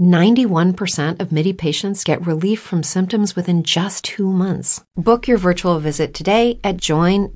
[0.00, 4.82] 91% of MIDI patients get relief from symptoms within just two months.
[4.96, 7.32] Book your virtual visit today at joinmidi.com.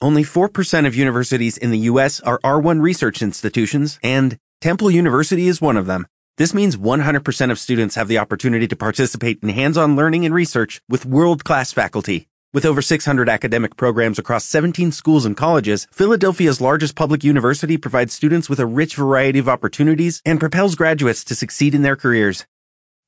[0.00, 2.20] Only 4% of universities in the U.S.
[2.20, 6.06] are R1 research institutions, and Temple University is one of them.
[6.38, 10.80] This means 100% of students have the opportunity to participate in hands-on learning and research
[10.88, 12.28] with world-class faculty.
[12.54, 18.12] With over 600 academic programs across 17 schools and colleges, Philadelphia's largest public university provides
[18.12, 22.44] students with a rich variety of opportunities and propels graduates to succeed in their careers.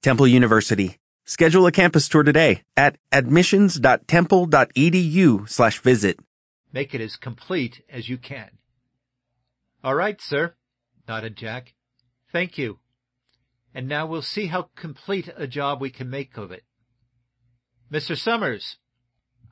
[0.02, 0.96] Temple University.
[1.26, 6.18] Schedule a campus tour today at admissions.temple.edu slash visit.
[6.72, 8.48] Make it as complete as you can.
[9.82, 10.54] All right, sir,
[11.06, 11.74] nodded Jack.
[12.32, 12.78] Thank you.
[13.74, 16.64] And now we'll see how complete a job we can make of it.
[17.92, 18.16] Mr.
[18.16, 18.78] Somers,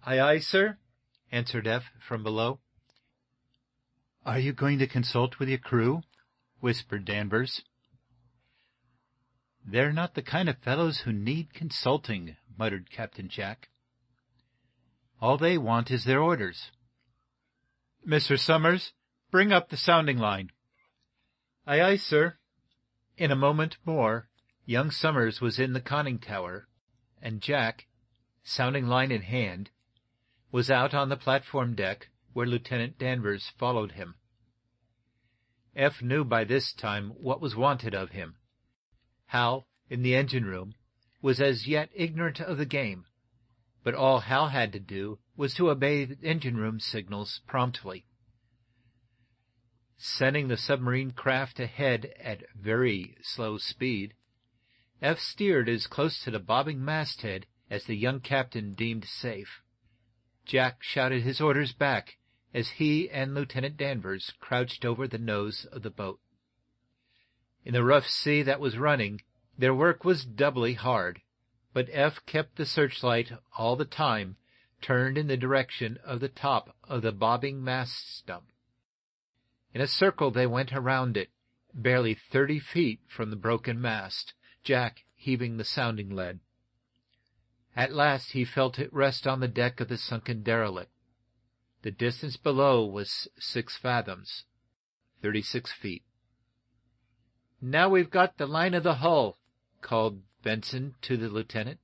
[0.04, 0.78] Aye, aye, sir,
[1.30, 2.58] answered Eph from below.
[4.26, 6.02] Are you going to consult with your crew?
[6.58, 7.62] whispered Danvers.
[9.64, 13.68] They're not the kind of fellows who need consulting, muttered Captain Jack.
[15.20, 16.72] All they want is their orders.
[18.04, 18.36] Mr.
[18.36, 18.92] Somers,
[19.30, 20.50] bring up the sounding line.
[21.64, 22.38] Aye, aye, sir.
[23.16, 24.28] In a moment more,
[24.64, 26.66] young Somers was in the conning tower,
[27.20, 27.86] and Jack,
[28.42, 29.70] sounding line in hand,
[30.52, 34.14] was out on the platform deck where Lieutenant Danvers followed him.
[35.74, 38.36] Eph knew by this time what was wanted of him.
[39.26, 40.74] Hal, in the engine room,
[41.22, 43.06] was as yet ignorant of the game,
[43.82, 48.04] but all Hal had to do was to obey the engine room signals promptly.
[49.96, 54.14] Sending the submarine craft ahead at very slow speed,
[55.00, 59.61] Eph steered as close to the bobbing masthead as the young captain deemed safe.
[60.44, 62.18] Jack shouted his orders back
[62.52, 66.20] as he and Lieutenant Danvers crouched over the nose of the boat.
[67.64, 69.22] In the rough sea that was running,
[69.56, 71.22] their work was doubly hard,
[71.72, 74.36] but Eph kept the searchlight all the time
[74.80, 78.50] turned in the direction of the top of the bobbing mast stump.
[79.72, 81.30] In a circle they went around it,
[81.72, 86.40] barely thirty feet from the broken mast, Jack heaving the sounding lead.
[87.74, 90.90] At last he felt it rest on the deck of the sunken derelict.
[91.82, 94.44] The distance below was six fathoms,
[95.22, 96.02] thirty-six feet.
[97.60, 99.38] Now we've got the line of the hull,
[99.80, 101.78] called Benson to the lieutenant.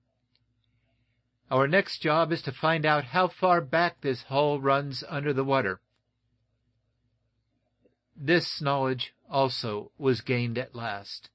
[1.50, 5.44] Our next job is to find out how far back this hull runs under the
[5.44, 5.80] water.
[8.14, 11.30] This knowledge also was gained at last.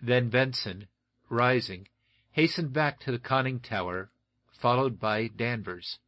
[0.00, 0.86] Then Benson,
[1.28, 1.88] rising,
[2.32, 4.10] hastened back to the conning tower,
[4.50, 5.98] followed by Danvers.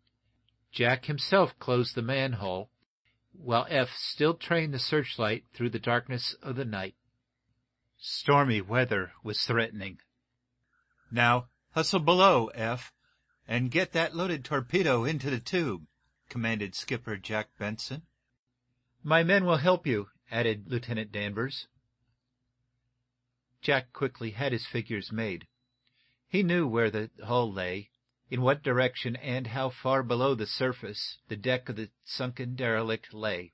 [0.72, 2.70] Jack himself closed the manhole,
[3.32, 6.94] while Eph still trained the searchlight through the darkness of the night.
[7.98, 9.98] Stormy weather was threatening.
[11.10, 12.92] Now, hustle below, Eph,
[13.46, 15.86] and get that loaded torpedo into the tube,
[16.28, 18.02] commanded Skipper Jack Benson.
[19.02, 21.66] My men will help you, added Lieutenant Danvers.
[23.60, 25.46] Jack quickly had his figures made.
[26.30, 27.90] He knew where the hull lay,
[28.30, 33.12] in what direction and how far below the surface the deck of the sunken derelict
[33.12, 33.52] lay.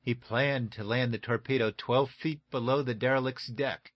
[0.00, 3.92] He planned to land the torpedo twelve feet below the derelict's deck,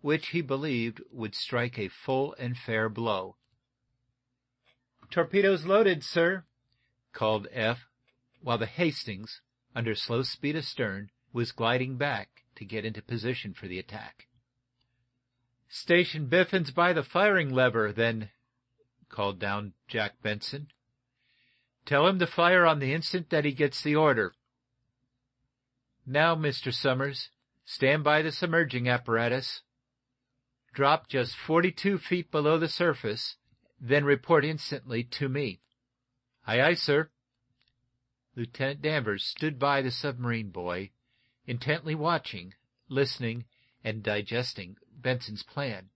[0.00, 3.36] which he believed would strike a full and fair blow.
[5.10, 6.44] Torpedoes loaded, sir,
[7.12, 7.88] called Eph,
[8.40, 9.40] while the Hastings,
[9.74, 14.28] under slow speed astern, was gliding back to get into position for the attack.
[15.74, 18.28] Station Biffins by the firing lever, then,
[19.08, 20.66] called down Jack Benson.
[21.86, 24.34] Tell him to fire on the instant that he gets the order.
[26.06, 26.74] Now, Mr.
[26.74, 27.30] Somers,
[27.64, 29.62] stand by the submerging apparatus.
[30.74, 33.36] Drop just forty-two feet below the surface,
[33.80, 35.62] then report instantly to me.
[36.46, 37.08] Aye, aye, sir.
[38.36, 40.90] Lieutenant Danvers stood by the submarine boy,
[41.46, 42.52] intently watching,
[42.90, 43.46] listening,
[43.82, 45.90] and digesting Benson's plan.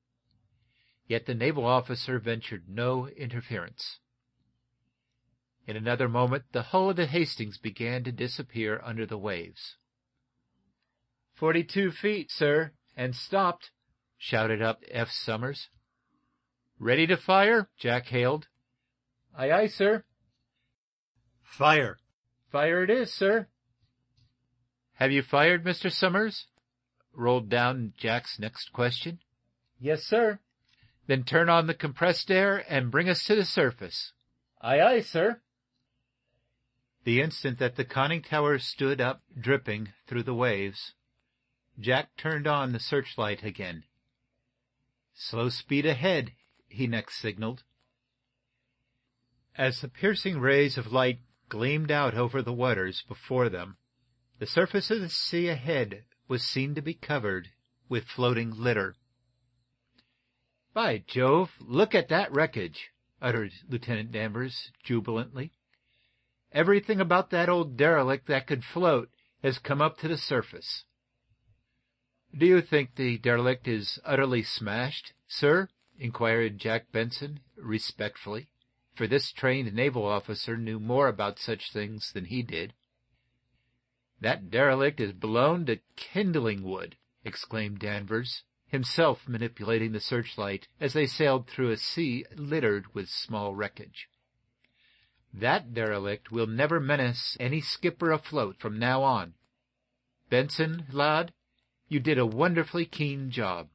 [1.06, 4.00] Yet the naval officer ventured no interference.
[5.66, 9.76] In another moment the hull of the Hastings began to disappear under the waves.
[11.34, 13.70] Forty-two feet, sir, and stopped,
[14.16, 15.68] shouted up Eph Somers.
[16.78, 17.68] Ready to fire?
[17.78, 18.48] Jack hailed.
[19.36, 20.04] Aye, aye, sir.
[21.42, 21.98] Fire.
[22.50, 23.48] Fire it is, sir.
[24.94, 25.92] Have you fired, Mr.
[25.92, 26.46] Somers?
[27.16, 29.18] Rolled down Jack's next question.
[29.80, 30.38] Yes, sir.
[31.06, 34.12] Then turn on the compressed air and bring us to the surface.
[34.60, 35.40] Aye, aye, sir.
[37.04, 40.94] The instant that the conning tower stood up, dripping through the waves,
[41.78, 43.84] Jack turned on the searchlight again.
[45.14, 46.32] Slow speed ahead,
[46.68, 47.62] he next signaled.
[49.56, 53.76] As the piercing rays of light gleamed out over the waters before them,
[54.38, 57.48] the surface of the sea ahead was seen to be covered
[57.88, 58.96] with floating litter.
[60.74, 62.90] By Jove, look at that wreckage,
[63.22, 65.52] uttered Lieutenant Danvers jubilantly.
[66.52, 69.10] Everything about that old derelict that could float
[69.42, 70.84] has come up to the surface.
[72.36, 75.68] Do you think the derelict is utterly smashed, sir?
[75.98, 78.48] inquired Jack Benson, respectfully,
[78.94, 82.74] for this trained naval officer knew more about such things than he did.
[84.20, 91.06] That derelict is blown to kindling wood, exclaimed Danvers, himself manipulating the searchlight as they
[91.06, 94.08] sailed through a sea littered with small wreckage.
[95.32, 99.34] That derelict will never menace any skipper afloat from now on.
[100.30, 101.32] Benson, lad,
[101.88, 103.68] you did a wonderfully keen job.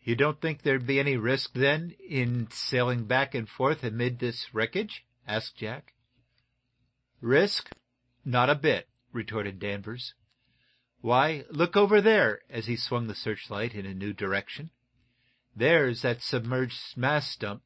[0.00, 4.52] You don't think there'd be any risk, then, in sailing back and forth amid this
[4.52, 5.04] wreckage?
[5.28, 5.92] asked Jack.
[7.20, 7.70] Risk?
[8.24, 10.14] Not a bit, retorted Danvers.
[11.00, 14.70] Why, look over there, as he swung the searchlight in a new direction.
[15.56, 17.62] There's that submerged mast stump,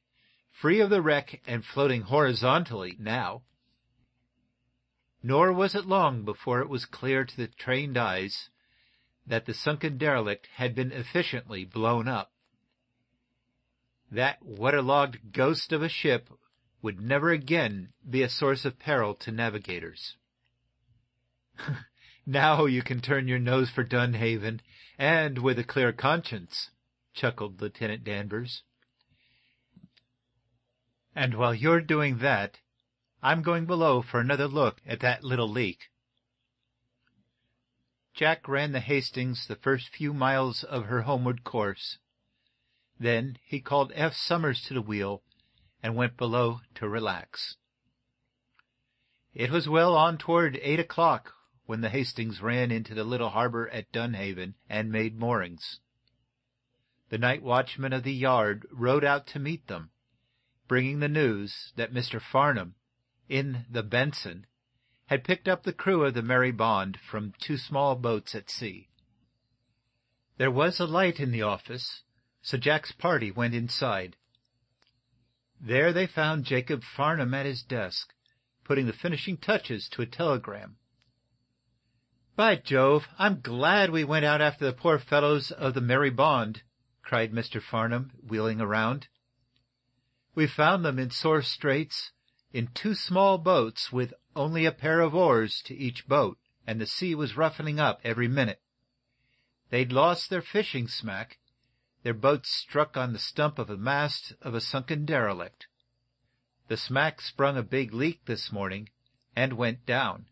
[0.50, 3.42] free of the wreck and floating horizontally now.
[5.22, 8.48] Nor was it long before it was clear to the trained eyes
[9.26, 12.32] that the sunken derelict had been efficiently blown up.
[14.10, 16.30] That waterlogged ghost of a ship
[16.80, 20.16] would never again be a source of peril to navigators.
[22.26, 24.60] now you can turn your nose for Dunhaven,
[24.98, 26.70] and with a clear conscience,
[27.14, 28.62] chuckled Lieutenant Danvers.
[31.14, 32.58] And while you're doing that,
[33.22, 35.90] I'm going below for another look at that little leak.
[38.14, 41.98] Jack ran the Hastings the first few miles of her homeward course.
[42.98, 45.22] Then he called Eph Somers to the wheel
[45.82, 47.56] and went below to relax.
[49.34, 51.34] It was well on toward eight o'clock
[51.66, 55.80] when the Hastings ran into the little harbor at Dunhaven and made moorings.
[57.08, 59.90] The night watchman of the yard rode out to meet them,
[60.68, 62.20] bringing the news that Mr.
[62.20, 62.74] Farnum,
[63.28, 64.46] in the Benson,
[65.06, 68.88] had picked up the crew of the Mary Bond from two small boats at sea.
[70.36, 72.02] There was a light in the office,
[72.42, 74.16] so Jack's party went inside.
[75.60, 78.12] There they found Jacob Farnum at his desk,
[78.64, 80.76] putting the finishing touches to a telegram.
[82.36, 86.62] By Jove, I'm glad we went out after the poor fellows of the Mary Bond,
[87.00, 87.62] cried Mr.
[87.62, 89.08] Farnum, wheeling around.
[90.34, 92.12] We found them in sore straits,
[92.52, 96.36] in two small boats with only a pair of oars to each boat,
[96.66, 98.60] and the sea was roughening up every minute.
[99.70, 101.38] They'd lost their fishing smack.
[102.02, 105.68] Their boat struck on the stump of the mast of a sunken derelict.
[106.68, 108.90] The smack sprung a big leak this morning
[109.34, 110.26] and went down.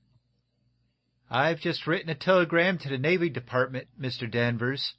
[1.37, 4.31] I've just written a telegram to the Navy Department, Mr.
[4.31, 4.95] Danvers,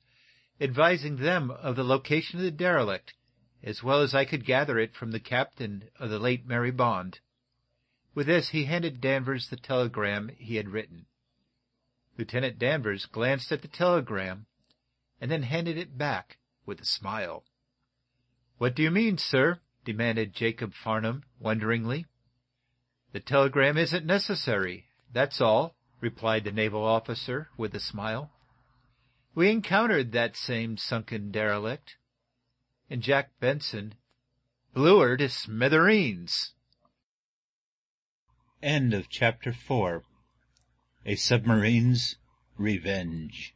[0.60, 3.13] advising them of the location of the derelict,
[3.63, 7.22] as well as I could gather it from the captain of the late Mary Bond.
[8.13, 11.06] With this he handed Danvers the telegram he had written.
[12.18, 14.46] Lieutenant Danvers glanced at the telegram
[15.22, 17.46] and then handed it back with a smile.
[18.58, 19.62] What do you mean, sir?
[19.86, 22.08] demanded Jacob Farnum wonderingly.
[23.13, 28.30] The telegram isn't necessary, that's all, replied the naval officer with a smile.
[29.34, 31.98] We encountered that same sunken derelict,
[32.92, 33.96] and Jack Benson
[34.72, 36.54] blew her to smithereens.
[38.62, 40.04] End of chapter 4
[41.08, 42.18] A Submarine's
[42.56, 43.56] Revenge.